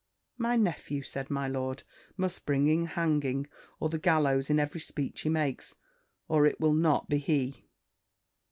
"My 0.39 0.55
nephew," 0.55 1.03
said 1.03 1.29
my 1.29 1.47
lord, 1.47 1.83
"must 2.17 2.47
bring 2.47 2.65
in 2.67 2.87
hanging, 2.87 3.45
or 3.79 3.87
the 3.87 3.99
gallows 3.99 4.49
in 4.49 4.59
every 4.59 4.79
speech 4.81 5.21
he 5.21 5.29
makes, 5.29 5.75
or 6.27 6.47
it 6.47 6.59
will 6.59 6.73
not 6.73 7.07
be 7.07 7.19
he." 7.19 7.65